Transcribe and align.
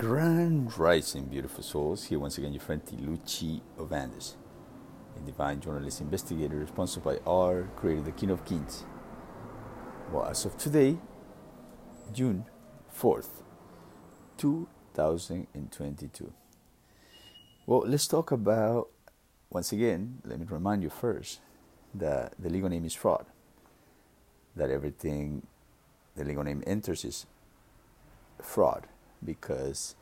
Grand 0.00 0.78
Rising, 0.78 1.26
beautiful 1.26 1.62
souls. 1.62 2.04
Here 2.04 2.18
once 2.18 2.38
again, 2.38 2.54
your 2.54 2.62
friend 2.62 2.82
Tiluchi 2.82 3.60
of 3.76 3.92
Andes, 3.92 4.38
a 5.14 5.20
divine 5.26 5.60
journalist 5.60 6.00
investigator 6.00 6.66
sponsored 6.66 7.04
by 7.04 7.18
our 7.26 7.68
creator, 7.76 8.00
the 8.00 8.12
King 8.12 8.30
of 8.30 8.42
Kings. 8.46 8.86
Well, 10.10 10.24
as 10.24 10.46
of 10.46 10.56
today, 10.56 10.96
June 12.14 12.46
4th, 12.98 13.42
2022. 14.38 16.32
Well, 17.66 17.82
let's 17.86 18.08
talk 18.08 18.32
about, 18.32 18.88
once 19.50 19.70
again, 19.70 20.22
let 20.24 20.40
me 20.40 20.46
remind 20.48 20.82
you 20.82 20.88
first 20.88 21.40
that 21.92 22.32
the 22.38 22.48
legal 22.48 22.70
name 22.70 22.86
is 22.86 22.94
fraud, 22.94 23.26
that 24.56 24.70
everything 24.70 25.46
the 26.16 26.24
legal 26.24 26.42
name 26.42 26.64
enters 26.66 27.04
is 27.04 27.26
fraud 28.40 28.86
because 29.24 29.94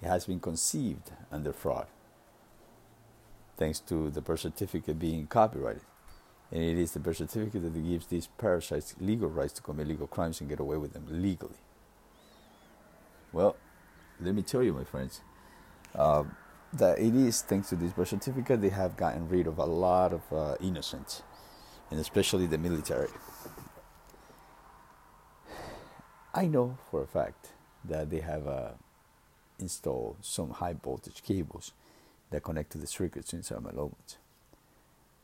it 0.00 0.06
has 0.08 0.26
been 0.26 0.40
conceived 0.40 1.10
under 1.30 1.52
fraud, 1.52 1.86
thanks 3.56 3.80
to 3.80 4.10
the 4.10 4.20
birth 4.20 4.40
certificate 4.40 4.98
being 4.98 5.26
copyrighted. 5.26 5.82
And 6.50 6.62
it 6.62 6.76
is 6.76 6.92
the 6.92 7.00
birth 7.00 7.16
certificate 7.16 7.62
that 7.62 7.74
gives 7.74 8.06
these 8.06 8.28
parasites 8.38 8.94
legal 9.00 9.28
rights 9.28 9.54
to 9.54 9.62
commit 9.62 9.88
legal 9.88 10.06
crimes 10.06 10.40
and 10.40 10.50
get 10.50 10.60
away 10.60 10.76
with 10.76 10.92
them 10.92 11.06
legally. 11.08 11.56
Well, 13.32 13.56
let 14.20 14.34
me 14.34 14.42
tell 14.42 14.62
you, 14.62 14.74
my 14.74 14.84
friends, 14.84 15.22
uh, 15.94 16.24
that 16.74 16.98
it 16.98 17.14
is 17.14 17.42
thanks 17.42 17.70
to 17.70 17.76
this 17.76 17.92
birth 17.92 18.08
certificate 18.08 18.60
they 18.60 18.68
have 18.68 18.96
gotten 18.96 19.28
rid 19.28 19.46
of 19.46 19.58
a 19.58 19.64
lot 19.64 20.12
of 20.12 20.20
uh, 20.32 20.56
innocents, 20.60 21.22
and 21.90 21.98
especially 21.98 22.46
the 22.46 22.58
military. 22.58 23.08
I 26.34 26.46
know 26.46 26.78
for 26.90 27.02
a 27.02 27.06
fact 27.06 27.51
that 27.84 28.10
they 28.10 28.20
have 28.20 28.46
uh, 28.46 28.70
installed 29.58 30.16
some 30.22 30.50
high 30.50 30.74
voltage 30.74 31.22
cables 31.22 31.72
that 32.30 32.42
connect 32.42 32.72
to 32.72 32.78
the 32.78 32.86
circuits 32.86 33.32
inside 33.32 33.62
my 33.62 33.70
loans. 33.70 34.18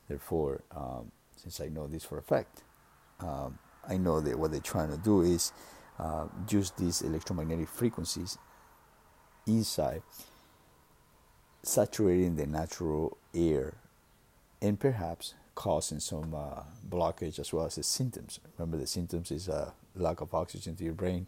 Therefore, 0.09 0.63
um, 0.75 1.13
since 1.37 1.61
I 1.61 1.69
know 1.69 1.87
this 1.87 2.05
for 2.05 2.19
a 2.19 2.23
fact, 2.23 2.63
um, 3.21 3.59
I 3.87 3.97
know 3.97 4.21
that 4.21 4.39
what 4.39 4.51
they're 4.51 4.61
trying 4.61 4.91
to 4.91 4.97
do 4.97 5.23
is 5.23 5.53
uh, 5.99 6.27
use 6.49 6.71
these 6.73 7.03
electromagnetic 7.03 7.69
frequencies 7.69 8.39
inside, 9.47 10.03
saturating 11.63 12.37
the 12.37 12.47
natural 12.47 13.17
air, 13.35 13.75
and 14.61 14.79
perhaps 14.79 15.35
causing 15.55 16.01
some 16.01 16.35
uh, 16.35 16.63
blockage 16.89 17.39
as 17.39 17.53
well 17.53 17.67
as 17.67 17.77
the 17.77 17.83
symptoms. 17.83 18.41
Remember, 18.57 18.77
the 18.77 18.87
symptoms 18.87 19.31
is 19.31 19.49
a 19.49 19.73
lack 19.97 20.21
of 20.21 20.35
oxygen 20.35 20.77
to 20.77 20.85
your 20.85 20.95
brain 20.95 21.27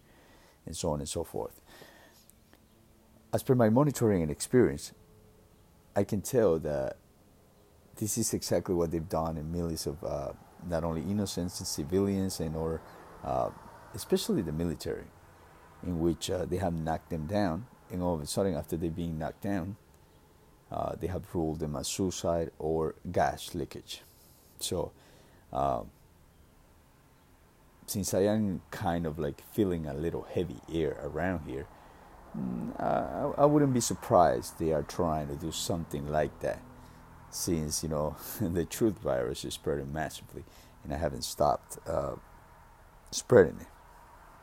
and 0.66 0.76
so 0.76 0.90
on 0.90 1.00
and 1.00 1.08
so 1.08 1.24
forth. 1.24 1.60
As 3.32 3.42
per 3.42 3.54
my 3.54 3.68
monitoring 3.68 4.22
and 4.22 4.30
experience, 4.30 4.92
I 5.94 6.04
can 6.04 6.20
tell 6.20 6.58
that 6.60 6.96
this 7.96 8.18
is 8.18 8.34
exactly 8.34 8.74
what 8.74 8.90
they've 8.90 9.08
done 9.08 9.36
in 9.36 9.52
millions 9.52 9.86
of 9.86 10.02
uh, 10.02 10.32
not 10.68 10.84
only 10.84 11.02
innocents 11.02 11.60
and 11.60 11.66
civilians 11.66 12.40
and 12.40 12.56
or 12.56 12.80
uh, 13.24 13.50
especially 13.94 14.42
the 14.42 14.52
military, 14.52 15.06
in 15.84 15.98
which 16.00 16.30
uh, 16.30 16.44
they 16.44 16.56
have 16.56 16.74
knocked 16.74 17.10
them 17.10 17.26
down, 17.26 17.66
and 17.90 18.02
all 18.02 18.14
of 18.14 18.20
a 18.20 18.26
sudden 18.26 18.54
after 18.54 18.76
they're 18.76 18.90
being 18.90 19.18
knocked 19.18 19.42
down, 19.42 19.76
uh, 20.70 20.94
they 21.00 21.08
have 21.08 21.34
ruled 21.34 21.58
them 21.58 21.74
as 21.76 21.88
suicide 21.88 22.50
or 22.58 22.94
gas 23.10 23.54
leakage. 23.54 24.02
So 24.60 24.92
um, 25.52 25.90
since 27.90 28.14
I 28.14 28.20
am 28.20 28.62
kind 28.70 29.04
of 29.04 29.18
like 29.18 29.42
feeling 29.52 29.84
a 29.84 29.94
little 29.94 30.22
heavy 30.22 30.60
air 30.72 30.96
around 31.02 31.40
here, 31.48 31.66
mm, 32.38 32.80
I, 32.80 33.42
I 33.42 33.46
wouldn't 33.46 33.74
be 33.74 33.80
surprised 33.80 34.60
they 34.60 34.72
are 34.72 34.84
trying 34.84 35.26
to 35.26 35.34
do 35.34 35.50
something 35.50 36.06
like 36.06 36.38
that. 36.40 36.62
Since 37.30 37.82
you 37.82 37.88
know 37.88 38.16
the 38.40 38.64
truth 38.64 38.98
virus 38.98 39.44
is 39.44 39.54
spreading 39.54 39.92
massively, 39.92 40.44
and 40.84 40.94
I 40.94 40.98
haven't 40.98 41.24
stopped 41.24 41.78
uh, 41.88 42.14
spreading 43.10 43.58
it. 43.60 43.66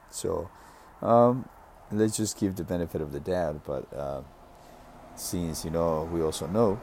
So 0.10 0.50
um, 1.02 1.48
let's 1.90 2.18
just 2.18 2.38
give 2.38 2.58
the 2.58 2.66
benefit 2.66 3.00
of 3.00 3.14
the 3.14 3.22
doubt. 3.22 3.64
But 3.66 3.94
uh, 3.94 4.22
since 5.16 5.64
you 5.64 5.72
know, 5.72 6.10
we 6.12 6.22
also 6.22 6.48
know 6.48 6.82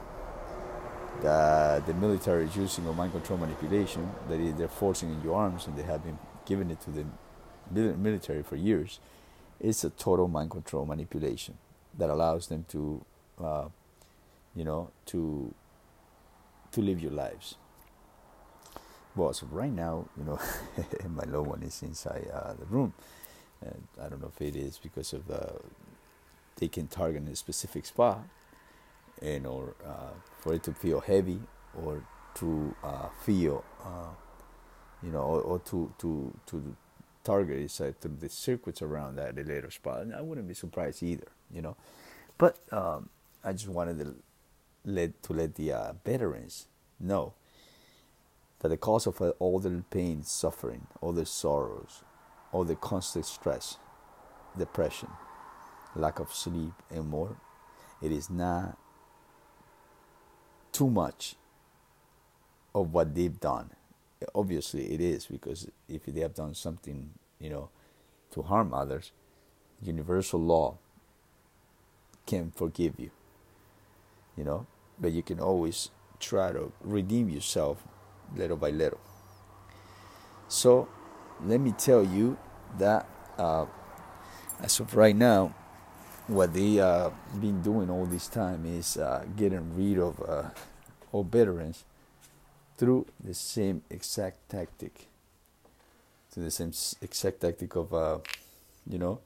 that 1.21 1.87
the 1.87 1.93
military 1.95 2.47
is 2.47 2.57
using 2.57 2.87
a 2.87 2.93
mind 2.93 3.13
control 3.13 3.39
manipulation, 3.39 4.11
that 4.29 4.41
is, 4.41 4.55
they're 4.55 4.69
forcing 4.69 5.13
in 5.13 5.23
your 5.23 5.37
arms, 5.37 5.67
and 5.67 5.77
they 5.77 5.83
have 5.83 6.03
been 6.03 6.19
given 6.47 6.71
it 6.71 6.81
to 6.83 6.91
the 6.91 7.05
military 7.97 8.43
for 8.43 8.57
years, 8.57 9.01
it's 9.61 9.85
a 9.85 9.91
total 9.91 10.29
mind 10.29 10.51
control 10.51 10.85
manipulation 10.85 11.57
that 11.97 12.11
allows 12.11 12.49
them 12.49 12.65
to, 12.69 13.05
uh, 13.43 13.69
you 14.55 14.65
know, 14.65 14.91
to 15.07 15.55
to 16.73 16.83
live 16.83 17.01
your 17.01 17.13
lives. 17.13 17.55
Well, 19.15 19.33
so 19.33 19.47
right 19.47 19.73
now, 19.73 20.07
you 20.19 20.25
know, 20.25 20.41
my 21.09 21.23
loved 21.25 21.49
one 21.49 21.63
is 21.63 21.83
inside 21.83 22.29
uh, 22.33 22.55
the 22.55 22.67
room. 22.67 22.93
And 23.61 23.87
I 24.03 24.09
don't 24.09 24.21
know 24.21 24.33
if 24.35 24.43
it 24.43 24.57
is 24.57 24.79
because 24.79 25.13
of 25.13 25.31
uh, 25.31 25.59
they 26.57 26.69
can 26.69 26.89
target 26.89 27.29
a 27.29 27.37
specific 27.37 27.87
spot, 27.87 28.23
and 29.23 29.47
or 29.47 29.75
uh, 29.87 30.15
for 30.41 30.55
it 30.55 30.65
to 30.65 30.73
feel 30.73 31.01
heavy, 31.01 31.41
or 31.81 32.03
to 32.35 32.75
uh, 32.83 33.09
feel 33.25 33.65
uh, 33.83 34.11
you 35.05 35.13
know, 35.13 35.21
or, 35.21 35.41
or 35.41 35.59
to 35.61 35.93
to 35.99 36.35
to 36.47 36.77
target 37.23 37.59
is 37.59 37.81
uh, 37.81 37.93
the 38.01 38.29
circuits 38.29 38.83
around 38.83 39.17
that 39.17 39.37
later 39.37 39.71
spot. 39.71 40.03
And 40.03 40.15
I 40.15 40.21
wouldn't 40.21 40.49
be 40.49 40.55
surprised 40.55 41.03
either, 41.03 41.29
you 41.53 41.63
know. 41.63 41.77
But 42.39 42.59
um, 42.73 43.09
I 43.43 43.53
just 43.53 43.69
wanted 43.69 43.99
to 43.99 44.15
let 44.85 45.23
to 45.25 45.33
let 45.33 45.55
the 45.55 45.73
uh, 45.73 45.93
veterans 46.05 46.69
know 47.01 47.35
that 48.61 48.69
the 48.69 48.77
cause 48.77 49.07
of 49.07 49.21
all 49.39 49.59
the 49.59 49.85
pain, 49.91 50.23
suffering, 50.23 50.87
all 51.01 51.13
the 51.13 51.27
sorrows, 51.27 52.03
all 52.53 52.65
the 52.65 52.77
constant 52.77 53.27
stress, 53.27 53.77
depression, 54.57 55.11
lack 55.95 56.19
of 56.19 56.33
sleep, 56.33 56.73
and 56.91 57.09
more, 57.09 57.37
it 58.01 58.11
is 58.11 58.31
not 58.31 58.79
too 60.73 60.89
much 60.89 61.37
of 62.75 62.93
what 62.93 63.15
they've 63.15 63.39
done 63.39 63.71
obviously 64.35 64.93
it 64.93 65.01
is 65.01 65.27
because 65.27 65.69
if 65.89 66.05
they 66.07 66.21
have 66.21 66.35
done 66.35 66.55
something 66.55 67.11
you 67.39 67.51
know 67.51 67.69
to 68.31 68.43
harm 68.43 68.73
others 68.75 69.13
universal 69.83 70.41
law 70.41 70.77
can 72.27 72.51
forgive 72.51 72.99
you 72.99 73.11
you 74.37 74.45
know? 74.45 74.67
But 74.99 75.13
you 75.13 75.23
can 75.23 75.41
always 75.41 75.91
try 76.21 76.53
to 76.53 76.73
redeem 76.83 77.29
yourself 77.29 77.83
little 78.37 78.57
by 78.57 78.71
little. 78.71 79.01
So 80.49 80.89
let 81.45 81.61
me 81.61 81.73
tell 81.73 82.05
you 82.05 82.37
that 82.79 83.09
uh, 83.39 83.67
as 84.61 84.79
of 84.81 84.95
right 84.95 85.17
now 85.17 85.55
what 86.27 86.55
they 86.55 86.81
uh, 86.81 87.11
been 87.41 87.61
doing 87.61 87.91
all 87.91 88.07
this 88.07 88.29
time 88.29 88.65
is 88.65 88.97
uh, 88.97 89.25
getting 89.37 89.75
rid 89.77 89.99
of 89.99 90.21
uh, 90.27 90.49
all 91.13 91.25
veterans 91.25 91.85
through 92.77 93.07
the 93.23 93.35
same 93.35 93.83
exact 93.91 94.49
tactic, 94.49 95.07
to 96.33 96.41
the 96.41 96.51
same 96.51 96.73
exact 97.01 97.41
tactic 97.41 97.77
of, 97.77 97.95
uh, 97.95 98.19
you 98.89 98.99
know, 98.99 99.21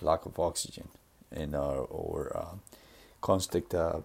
lack 0.00 0.26
of 0.26 0.38
oxygen 0.38 0.88
and 1.30 1.54
or 1.54 2.32
uh, 2.34 2.56
constant 3.20 3.74
uh, 3.74 4.00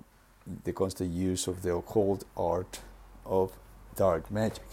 the 0.63 0.73
constant 0.73 1.11
use 1.11 1.47
of 1.47 1.61
the 1.61 1.73
occult 1.73 2.23
art 2.35 2.79
of 3.25 3.51
dark 3.95 4.31
magic. 4.31 4.65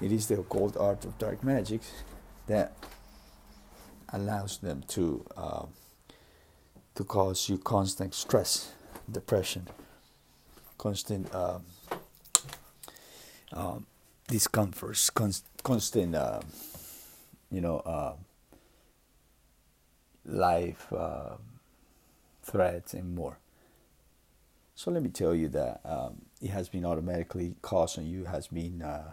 It 0.00 0.12
is 0.12 0.26
the 0.28 0.38
occult 0.38 0.76
art 0.76 1.04
of 1.04 1.18
dark 1.18 1.42
magic 1.42 1.80
that 2.46 2.72
allows 4.12 4.58
them 4.58 4.84
to 4.88 5.24
uh, 5.36 5.66
to 6.94 7.04
cause 7.04 7.48
you 7.48 7.58
constant 7.58 8.14
stress, 8.14 8.72
depression, 9.10 9.66
constant 10.78 11.34
um, 13.54 13.86
discomforts, 14.28 15.10
const, 15.10 15.46
constant, 15.62 16.14
uh, 16.14 16.40
you 17.50 17.60
know, 17.60 17.78
uh, 17.78 18.14
life 20.26 20.92
uh, 20.92 21.36
threats 22.42 22.94
and 22.94 23.14
more. 23.14 23.38
So 24.74 24.90
let 24.90 25.02
me 25.02 25.10
tell 25.10 25.34
you 25.34 25.48
that 25.50 25.80
um, 25.84 26.22
it 26.42 26.50
has 26.50 26.68
been 26.68 26.84
automatically 26.84 27.54
caused 27.62 27.98
on 27.98 28.06
you, 28.06 28.24
has 28.24 28.48
been 28.48 28.82
uh, 28.82 29.12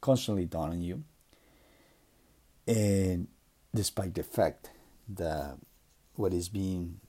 constantly 0.00 0.46
done 0.46 0.70
on 0.70 0.80
you, 0.80 1.04
and 2.66 3.28
despite 3.74 4.14
the 4.14 4.22
fact 4.22 4.70
that 5.08 5.58
what 6.14 6.32
is 6.32 6.48
being 6.48 7.00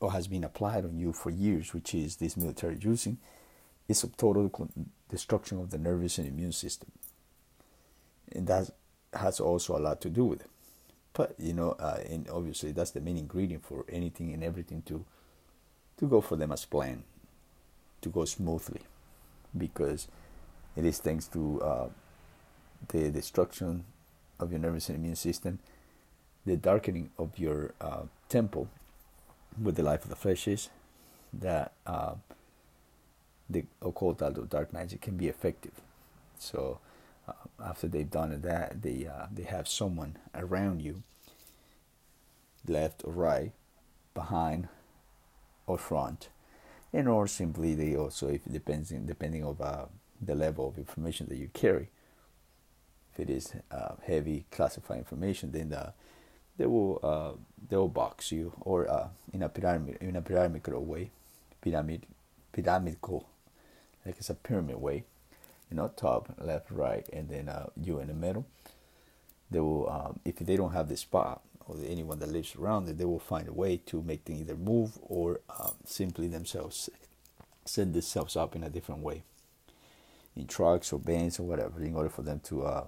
or 0.00 0.12
has 0.12 0.26
been 0.28 0.44
applied 0.44 0.84
on 0.84 0.98
you 0.98 1.12
for 1.12 1.30
years, 1.30 1.72
which 1.72 1.94
is 1.94 2.16
this 2.16 2.36
military 2.36 2.78
using 2.80 3.18
is 3.88 4.04
a 4.04 4.08
total 4.08 4.50
destruction 5.08 5.60
of 5.60 5.70
the 5.70 5.78
nervous 5.78 6.18
and 6.18 6.26
immune 6.26 6.52
system. 6.52 6.90
And 8.32 8.46
that 8.46 8.70
has 9.12 9.40
also 9.40 9.76
a 9.76 9.80
lot 9.80 10.00
to 10.02 10.10
do 10.10 10.24
with 10.24 10.40
it. 10.42 10.50
but 11.16 11.34
you 11.38 11.54
know, 11.54 11.70
uh, 11.80 11.98
and 12.10 12.28
obviously 12.28 12.72
that's 12.72 12.90
the 12.90 13.00
main 13.00 13.16
ingredient 13.16 13.64
for 13.64 13.86
anything 13.88 14.34
and 14.34 14.44
everything 14.44 14.82
to 14.82 15.04
to 15.96 16.06
go 16.06 16.20
for 16.20 16.36
them 16.36 16.52
as 16.52 16.66
planned, 16.66 17.04
to 18.02 18.10
go 18.10 18.26
smoothly, 18.26 18.82
because 19.56 20.08
it 20.76 20.84
is 20.84 20.98
thanks 20.98 21.26
to 21.26 21.62
uh, 21.62 21.88
the 22.88 23.10
destruction 23.10 23.84
of 24.38 24.50
your 24.52 24.60
nervous 24.60 24.90
and 24.90 24.98
immune 24.98 25.16
system, 25.16 25.58
the 26.44 26.56
darkening 26.56 27.08
of 27.18 27.38
your 27.38 27.72
uh, 27.80 28.02
temple 28.28 28.68
with 29.60 29.76
the 29.76 29.82
life 29.82 30.04
of 30.04 30.10
the 30.10 30.16
flesh 30.16 30.46
is 30.46 30.68
that 31.32 31.72
uh, 31.86 32.12
the 33.48 33.64
occult 33.80 34.22
or 34.22 34.30
dark 34.30 34.72
magic 34.72 35.00
can 35.00 35.16
be 35.16 35.28
effective. 35.28 35.72
So 36.38 36.80
uh, 37.28 37.32
after 37.64 37.88
they've 37.88 38.10
done 38.10 38.40
that, 38.42 38.82
they 38.82 39.06
uh, 39.06 39.26
they 39.32 39.44
have 39.44 39.68
someone 39.68 40.18
around 40.34 40.82
you, 40.82 41.02
left 42.66 43.02
or 43.04 43.12
right, 43.12 43.52
behind 44.14 44.68
or 45.66 45.78
front, 45.78 46.28
and 46.92 47.08
or 47.08 47.26
simply 47.26 47.74
they 47.74 47.96
also, 47.96 48.28
if 48.28 48.46
it 48.46 48.52
depends 48.52 48.90
in, 48.90 49.06
depending 49.06 49.44
of 49.44 49.60
uh, 49.60 49.86
the 50.20 50.34
level 50.34 50.68
of 50.68 50.78
information 50.78 51.26
that 51.28 51.36
you 51.36 51.48
carry. 51.52 51.88
If 53.12 53.20
it 53.20 53.30
is 53.30 53.54
uh, 53.70 53.94
heavy 54.06 54.44
classified 54.50 54.98
information, 54.98 55.50
then 55.50 55.70
the, 55.70 55.94
they 56.58 56.66
will 56.66 57.00
uh, 57.02 57.32
they 57.68 57.76
will 57.76 57.88
box 57.88 58.30
you 58.30 58.52
or 58.60 58.90
uh, 58.90 59.08
in 59.32 59.42
a 59.42 59.48
pyramid 59.48 59.98
in 60.00 60.16
a 60.16 60.22
pyramidal 60.22 60.84
way, 60.84 61.10
pyramid 61.60 62.06
pyramidal, 62.52 63.26
like 64.06 64.16
it's 64.18 64.30
a 64.30 64.34
pyramid 64.34 64.76
way 64.76 65.04
you 65.70 65.76
know, 65.76 65.90
top, 65.96 66.32
left, 66.38 66.70
right, 66.70 67.08
and 67.12 67.28
then 67.28 67.48
uh, 67.48 67.66
you 67.80 67.98
in 67.98 68.08
the 68.08 68.14
middle. 68.14 68.46
They 69.50 69.60
will, 69.60 69.88
um, 69.90 70.20
if 70.24 70.36
they 70.36 70.56
don't 70.56 70.72
have 70.72 70.88
the 70.88 70.96
spot 70.96 71.42
or 71.66 71.76
anyone 71.86 72.18
that 72.20 72.30
lives 72.30 72.54
around 72.56 72.88
it, 72.88 72.98
they 72.98 73.04
will 73.04 73.18
find 73.18 73.48
a 73.48 73.52
way 73.52 73.76
to 73.86 74.02
make 74.02 74.24
them 74.24 74.36
either 74.36 74.54
move 74.54 74.98
or 75.02 75.40
um, 75.58 75.74
simply 75.84 76.28
themselves 76.28 76.90
set 77.64 77.92
themselves 77.92 78.36
up 78.36 78.54
in 78.54 78.62
a 78.62 78.70
different 78.70 79.02
way, 79.02 79.24
in 80.36 80.46
trucks 80.46 80.92
or 80.92 81.00
bands 81.00 81.40
or 81.40 81.42
whatever, 81.42 81.82
in 81.82 81.96
order 81.96 82.08
for 82.08 82.22
them 82.22 82.38
to 82.38 82.62
uh, 82.62 82.84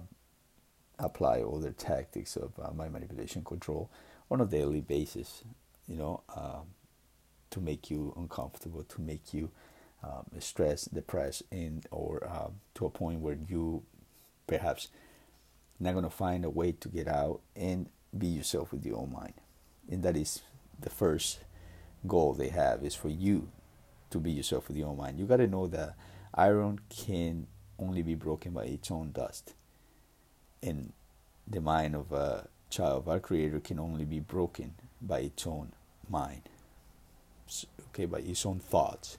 apply 0.97 1.41
all 1.41 1.59
their 1.59 1.73
tactics 1.73 2.37
of 2.37 2.53
uh, 2.61 2.71
mind 2.71 2.93
manipulation 2.93 3.43
control 3.43 3.89
on 4.31 4.39
a 4.39 4.45
daily 4.45 4.79
basis. 4.79 5.43
You 5.85 5.97
know, 5.97 6.21
um, 6.33 6.67
to 7.49 7.59
make 7.59 7.89
you 7.89 8.13
uncomfortable, 8.15 8.83
to 8.83 9.01
make 9.01 9.33
you 9.33 9.49
um, 10.03 10.25
stressed, 10.39 10.93
depressed, 10.93 11.43
and 11.51 11.85
or 11.91 12.27
uh, 12.29 12.49
to 12.75 12.85
a 12.85 12.89
point 12.89 13.19
where 13.19 13.37
you 13.47 13.83
perhaps 14.47 14.87
not 15.79 15.93
going 15.93 16.03
to 16.03 16.09
find 16.09 16.43
a 16.43 16.49
way 16.49 16.71
to 16.73 16.89
get 16.89 17.07
out 17.07 17.41
and 17.55 17.89
be 18.17 18.27
yourself 18.27 18.71
with 18.71 18.85
your 18.85 18.97
own 18.97 19.11
mind. 19.11 19.33
And 19.89 20.03
that 20.03 20.17
is 20.17 20.41
the 20.79 20.89
first 20.89 21.39
goal 22.07 22.33
they 22.33 22.49
have 22.49 22.83
is 22.83 22.95
for 22.95 23.09
you 23.09 23.49
to 24.09 24.19
be 24.19 24.31
yourself 24.31 24.67
with 24.67 24.77
your 24.77 24.89
own 24.89 24.97
mind. 24.97 25.19
You 25.19 25.25
got 25.25 25.37
to 25.37 25.47
know 25.47 25.67
that 25.67 25.95
iron 26.33 26.79
can 26.89 27.47
only 27.77 28.01
be 28.01 28.15
broken 28.15 28.53
by 28.53 28.65
its 28.65 28.91
own 28.91 29.11
dust. 29.11 29.53
And 30.61 30.93
the 31.47 31.61
mind 31.61 31.95
of 31.95 32.11
a 32.11 32.47
child 32.69 33.03
of 33.03 33.09
our 33.09 33.19
creator 33.19 33.59
can 33.59 33.79
only 33.79 34.05
be 34.05 34.19
broken 34.19 34.75
by 35.01 35.19
its 35.19 35.47
own 35.47 35.73
mind. 36.09 36.41
Okay, 37.89 38.05
by 38.05 38.19
its 38.19 38.45
own 38.45 38.59
thoughts 38.59 39.17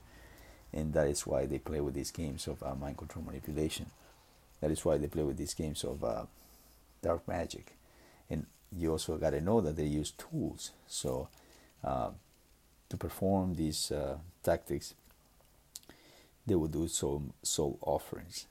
and 0.73 0.93
that 0.93 1.07
is 1.07 1.27
why 1.27 1.45
they 1.45 1.59
play 1.59 1.81
with 1.81 1.93
these 1.93 2.11
games 2.11 2.47
of 2.47 2.61
uh, 2.63 2.75
mind 2.75 2.97
control 2.97 3.25
manipulation. 3.25 3.87
That 4.61 4.71
is 4.71 4.85
why 4.85 4.97
they 4.97 5.07
play 5.07 5.23
with 5.23 5.37
these 5.37 5.53
games 5.53 5.83
of 5.83 6.03
uh, 6.03 6.25
dark 7.01 7.27
magic, 7.27 7.75
and 8.29 8.45
you 8.77 8.91
also 8.91 9.17
got 9.17 9.31
to 9.31 9.41
know 9.41 9.59
that 9.61 9.75
they 9.75 9.85
use 9.85 10.11
tools. 10.11 10.71
So 10.87 11.27
uh, 11.83 12.11
to 12.89 12.97
perform 12.97 13.55
these 13.55 13.91
uh, 13.91 14.17
tactics, 14.43 14.93
they 16.45 16.55
will 16.55 16.67
do 16.67 16.87
some 16.87 17.33
soul 17.43 17.79
offerings, 17.81 18.45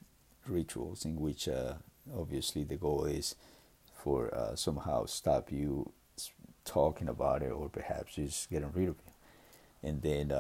rituals 0.46 1.04
in 1.04 1.20
which 1.20 1.48
uh, 1.48 1.74
obviously 2.16 2.64
the 2.64 2.76
goal 2.76 3.04
is 3.04 3.34
for 4.02 4.34
uh, 4.34 4.56
somehow 4.56 5.06
stop 5.06 5.52
you 5.52 5.92
talking 6.64 7.08
about 7.08 7.42
it 7.42 7.50
or 7.50 7.68
perhaps 7.68 8.14
just 8.14 8.50
getting 8.50 8.72
rid 8.72 8.88
of 8.88 8.96
you, 9.06 9.88
and 9.88 10.02
then 10.02 10.32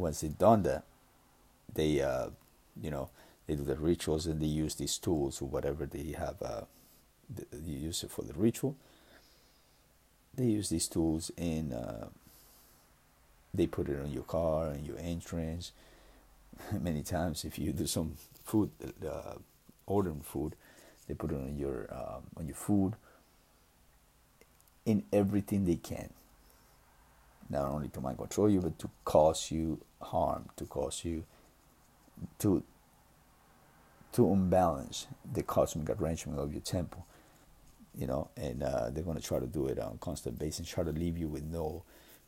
once 0.00 0.20
they've 0.20 0.38
done 0.38 0.62
that, 0.64 0.84
they 1.74 2.00
uh, 2.00 2.30
you 2.80 2.90
know 2.90 3.10
they 3.46 3.54
do 3.54 3.64
the 3.64 3.76
rituals 3.76 4.26
and 4.26 4.40
they 4.40 4.46
use 4.46 4.74
these 4.76 4.98
tools 4.98 5.42
or 5.42 5.48
whatever 5.48 5.86
they 5.86 6.12
have. 6.12 6.40
Uh, 6.42 6.62
you 7.64 7.76
use 7.76 8.02
it 8.02 8.10
for 8.10 8.22
the 8.22 8.32
ritual. 8.34 8.76
They 10.34 10.44
use 10.44 10.68
these 10.68 10.88
tools 10.88 11.30
and 11.36 11.72
uh, 11.72 12.06
they 13.52 13.66
put 13.66 13.88
it 13.88 14.00
on 14.00 14.12
your 14.12 14.22
car 14.22 14.68
and 14.68 14.86
your 14.86 14.98
entrance. 14.98 15.72
Many 16.72 17.02
times, 17.02 17.44
if 17.44 17.58
you 17.58 17.72
do 17.72 17.86
some 17.86 18.16
food, 18.44 18.70
uh, 19.06 19.34
ordering 19.86 20.20
food, 20.20 20.54
they 21.08 21.14
put 21.14 21.32
it 21.32 21.36
on 21.36 21.56
your 21.58 21.88
um, 21.92 22.22
on 22.36 22.46
your 22.46 22.56
food. 22.56 22.94
In 24.86 25.04
everything 25.12 25.66
they 25.66 25.76
can, 25.76 26.10
not 27.50 27.66
only 27.66 27.88
to 27.88 28.00
mind 28.00 28.18
control 28.18 28.48
you, 28.48 28.60
but 28.60 28.78
to 28.78 28.88
cause 29.04 29.50
you 29.50 29.80
harm, 30.00 30.48
to 30.56 30.64
cause 30.64 31.04
you 31.04 31.24
to 32.38 32.62
to 34.12 34.32
unbalance 34.32 35.06
the 35.32 35.42
cosmic 35.42 35.88
arrangement 35.90 36.38
of 36.38 36.52
your 36.52 36.62
temple. 36.62 37.06
You 37.96 38.06
know, 38.06 38.28
and 38.36 38.62
uh, 38.62 38.90
they're 38.90 39.02
to 39.02 39.20
try 39.20 39.40
to 39.40 39.46
do 39.46 39.66
it 39.66 39.78
on 39.78 39.94
a 39.94 39.98
constant 39.98 40.38
basis, 40.38 40.68
try 40.68 40.84
to 40.84 40.92
leave 40.92 41.18
you 41.18 41.28
with 41.28 41.42
no 41.44 41.82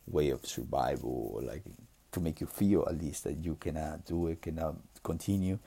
way 0.07 0.29
of 0.29 0.45
survival 0.45 1.31
or 1.33 1.41
like 1.41 1.63
to 2.11 2.19
make 2.19 2.41
you 2.41 2.47
feel 2.47 2.85
at 2.87 3.01
least 3.01 3.23
that 3.23 3.37
you 3.43 3.55
cannot 3.55 4.05
do 4.05 4.27
it, 4.27 4.41
cannot 4.41 4.75
continue. 5.03 5.59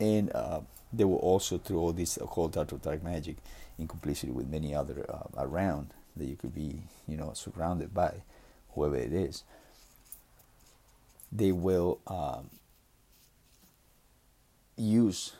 And 0.00 0.30
uh, 0.32 0.60
they 0.92 1.04
will 1.04 1.16
also, 1.16 1.58
through 1.58 1.78
all 1.78 1.92
this 1.92 2.16
occult 2.16 2.56
art 2.56 2.72
of 2.72 2.82
dark 2.82 3.02
magic, 3.02 3.36
in 3.78 3.86
complicity 3.86 4.32
with 4.32 4.48
many 4.48 4.74
other 4.74 5.06
uh, 5.08 5.42
around, 5.42 5.94
that 6.18 6.26
you 6.26 6.36
could 6.36 6.54
be, 6.54 6.82
you 7.06 7.16
know, 7.16 7.32
surrounded 7.32 7.94
by 7.94 8.22
whoever 8.70 8.96
it 8.96 9.12
is, 9.12 9.44
they 11.30 11.52
will 11.52 12.00
um, 12.06 12.50
use 14.76 15.32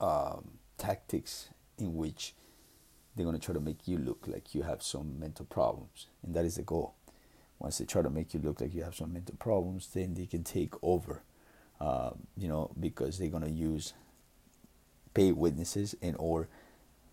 um, 0.00 0.50
tactics 0.76 1.48
in 1.78 1.96
which 1.96 2.34
they're 3.14 3.24
going 3.24 3.36
to 3.36 3.44
try 3.44 3.54
to 3.54 3.60
make 3.60 3.88
you 3.88 3.98
look 3.98 4.26
like 4.26 4.54
you 4.54 4.62
have 4.62 4.82
some 4.82 5.18
mental 5.18 5.44
problems, 5.44 6.06
and 6.22 6.34
that 6.34 6.44
is 6.44 6.56
the 6.56 6.62
goal. 6.62 6.94
Once 7.58 7.78
they 7.78 7.84
try 7.84 8.02
to 8.02 8.10
make 8.10 8.32
you 8.32 8.40
look 8.40 8.60
like 8.60 8.72
you 8.72 8.84
have 8.84 8.94
some 8.94 9.12
mental 9.12 9.34
problems, 9.38 9.88
then 9.92 10.14
they 10.14 10.26
can 10.26 10.44
take 10.44 10.74
over, 10.82 11.22
uh, 11.80 12.10
you 12.36 12.46
know, 12.46 12.70
because 12.78 13.18
they're 13.18 13.28
going 13.28 13.42
to 13.42 13.50
use 13.50 13.94
paid 15.14 15.32
witnesses 15.32 15.96
and 16.00 16.14
or 16.18 16.46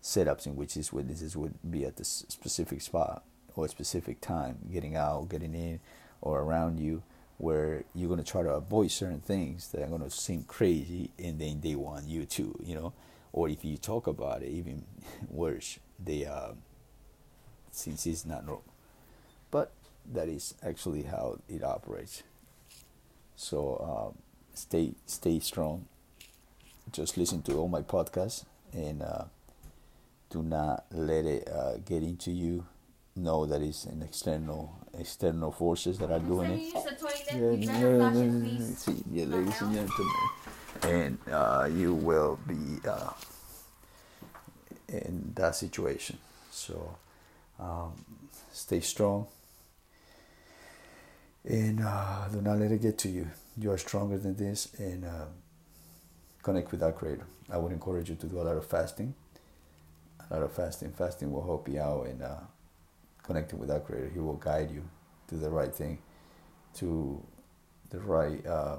setups 0.06 0.46
in 0.46 0.54
which 0.54 0.74
these 0.74 0.92
witnesses 0.92 1.36
would 1.36 1.54
be 1.68 1.84
at 1.84 1.96
the 1.96 2.04
specific 2.04 2.80
spot 2.80 3.24
or 3.56 3.64
a 3.64 3.68
specific 3.68 4.20
time, 4.20 4.56
getting 4.72 4.94
out, 4.94 5.28
getting 5.28 5.52
in, 5.52 5.80
or 6.20 6.40
around 6.40 6.78
you, 6.78 7.02
where 7.38 7.82
you're 7.92 8.08
going 8.08 8.22
to 8.22 8.30
try 8.30 8.42
to 8.42 8.50
avoid 8.50 8.90
certain 8.90 9.20
things 9.20 9.68
that 9.72 9.82
are 9.82 9.88
going 9.88 10.02
to 10.02 10.10
seem 10.10 10.44
crazy, 10.44 11.10
and 11.18 11.40
then 11.40 11.60
they 11.60 11.74
want 11.74 12.06
you 12.06 12.24
to, 12.24 12.56
you 12.62 12.74
know, 12.74 12.92
or 13.32 13.48
if 13.48 13.64
you 13.64 13.76
talk 13.76 14.06
about 14.06 14.42
it, 14.42 14.48
even 14.48 14.84
worse, 15.28 15.80
they 16.02 16.24
uh, 16.24 16.52
since 17.72 18.06
it's 18.06 18.24
not 18.24 18.46
normal. 18.46 18.72
But 19.50 19.72
that 20.12 20.28
is 20.28 20.54
actually 20.62 21.02
how 21.02 21.40
it 21.48 21.64
operates. 21.64 22.22
So 23.34 24.12
um, 24.14 24.22
stay 24.54 24.92
stay 25.06 25.40
strong. 25.40 25.86
Just 26.92 27.18
listen 27.18 27.42
to 27.42 27.58
all 27.58 27.68
my 27.68 27.82
podcasts 27.82 28.44
and. 28.72 29.02
Uh, 29.02 29.24
do 30.36 30.42
not 30.42 30.84
let 30.90 31.24
it 31.24 31.48
uh, 31.48 31.78
get 31.78 32.02
into 32.02 32.30
you. 32.30 32.66
Know 33.18 33.46
that 33.46 33.62
it's 33.62 33.84
an 33.86 34.02
external 34.02 34.76
external 34.92 35.50
forces 35.50 35.98
that 35.98 36.10
are 36.10 36.18
doing 36.18 36.50
it. 36.50 36.74
Yeah, 39.10 39.24
ladies 39.24 39.62
and 39.62 39.72
gentlemen, 39.72 39.88
and 40.82 41.18
uh, 41.32 41.66
you 41.72 41.94
will 41.94 42.38
be 42.46 42.86
uh, 42.86 43.12
in 44.88 45.32
that 45.34 45.56
situation. 45.56 46.18
So 46.50 46.98
um, 47.58 47.92
stay 48.52 48.80
strong 48.80 49.28
and 51.46 51.80
uh, 51.82 52.28
do 52.28 52.42
not 52.42 52.58
let 52.58 52.70
it 52.70 52.82
get 52.82 52.98
to 52.98 53.08
you. 53.08 53.30
You 53.56 53.72
are 53.72 53.78
stronger 53.78 54.18
than 54.18 54.36
this, 54.36 54.68
and 54.78 55.06
uh, 55.06 55.24
connect 56.42 56.70
with 56.70 56.80
that 56.80 56.96
Creator. 56.96 57.24
I 57.50 57.56
would 57.56 57.72
encourage 57.72 58.10
you 58.10 58.16
to 58.16 58.26
do 58.26 58.38
a 58.38 58.42
lot 58.42 58.58
of 58.58 58.66
fasting 58.66 59.14
a 60.30 60.34
lot 60.34 60.42
of 60.42 60.52
fasting. 60.52 60.92
Fasting 60.92 61.30
will 61.30 61.44
help 61.44 61.68
you 61.68 61.80
out 61.80 62.06
in 62.06 62.22
uh, 62.22 62.44
connecting 63.22 63.58
with 63.58 63.70
our 63.70 63.80
Creator. 63.80 64.10
He 64.12 64.18
will 64.18 64.36
guide 64.36 64.70
you 64.70 64.88
to 65.28 65.36
the 65.36 65.50
right 65.50 65.74
thing, 65.74 65.98
to 66.74 67.24
the 67.90 68.00
right 68.00 68.44
uh, 68.46 68.78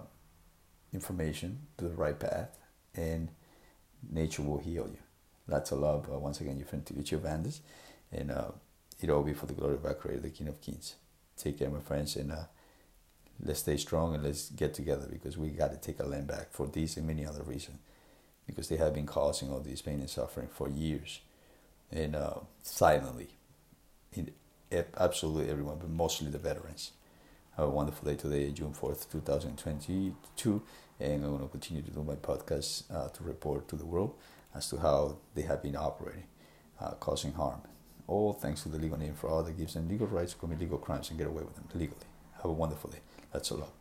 information, 0.94 1.60
to 1.78 1.86
the 1.86 1.96
right 1.96 2.20
path, 2.20 2.58
and 2.96 3.30
nature 4.10 4.42
will 4.42 4.60
heal 4.60 4.88
you. 4.88 5.00
Lots 5.48 5.72
of 5.72 5.80
love. 5.80 6.10
Uh, 6.12 6.20
once 6.20 6.42
again, 6.42 6.58
your 6.58 6.68
friend 6.68 6.84
Tiluchi 6.86 7.14
of 7.14 7.26
Andes. 7.26 7.62
And 8.12 8.32
uh, 8.32 8.52
it 9.02 9.10
all 9.10 9.24
be 9.24 9.34
for 9.34 9.46
the 9.46 9.54
glory 9.54 9.76
of 9.76 9.86
our 9.86 9.94
Creator, 9.94 10.22
the 10.22 10.30
King 10.30 10.48
of 10.48 10.62
Kings. 10.62 10.96
Take 11.38 11.60
care, 11.60 11.70
my 11.70 11.80
friends, 11.80 12.16
and 12.16 12.32
uh, 12.32 12.46
let's 13.44 13.60
stay 13.60 13.78
strong 13.78 14.16
and 14.16 14.24
let's 14.24 14.50
get 14.50 14.74
together 14.74 15.08
because 15.12 15.38
we 15.38 15.50
got 15.50 15.72
to 15.72 15.78
take 15.78 16.02
our 16.02 16.08
land 16.08 16.28
back 16.28 16.52
for 16.52 16.68
these 16.68 16.98
and 16.98 17.06
many 17.06 17.26
other 17.26 17.44
reasons. 17.44 17.78
Because 18.46 18.70
they 18.70 18.78
have 18.78 18.94
been 18.94 19.06
causing 19.06 19.52
all 19.52 19.60
this 19.60 19.82
pain 19.82 20.00
and 20.00 20.10
suffering 20.10 20.48
for 20.52 20.70
years, 20.70 21.20
and 21.92 22.16
uh, 22.16 22.40
silently, 22.62 23.30
absolutely 24.98 25.50
everyone, 25.50 25.78
but 25.80 25.90
mostly 25.90 26.30
the 26.30 26.38
veterans. 26.38 26.92
Have 27.56 27.68
a 27.68 27.72
wonderful 27.72 28.08
day 28.08 28.16
today, 28.16 28.52
June 28.52 28.74
4th, 28.74 29.10
2022. 29.12 30.62
And 31.00 31.24
I'm 31.24 31.30
going 31.30 31.42
to 31.42 31.48
continue 31.48 31.82
to 31.82 31.92
do 31.92 32.04
my 32.04 32.16
podcast 32.16 32.84
uh, 32.94 33.10
to 33.10 33.24
report 33.24 33.68
to 33.70 33.76
the 33.76 33.86
world 33.86 34.16
as 34.54 34.70
to 34.70 34.78
how 34.78 35.18
they 35.36 35.44
have 35.44 35.62
been 35.64 35.76
operating, 35.76 36.26
uh, 36.80 36.92
causing 37.00 37.34
harm. 37.34 37.62
All 38.08 38.34
thanks 38.34 38.64
to 38.64 38.70
the 38.70 38.78
legal 38.78 38.98
name 38.98 39.14
for 39.14 39.30
all 39.30 39.44
that 39.44 39.58
gives 39.58 39.74
them 39.74 39.90
legal 39.90 40.08
rights 40.08 40.34
to 40.34 40.40
commit 40.40 40.60
legal 40.60 40.78
crimes 40.78 41.10
and 41.10 41.18
get 41.18 41.28
away 41.28 41.44
with 41.44 41.56
them 41.56 41.66
legally. 41.74 42.06
Have 42.38 42.46
a 42.46 42.54
wonderful 42.54 42.90
day. 42.90 43.00
That's 43.32 43.50
a 43.50 43.56
lot. 43.56 43.74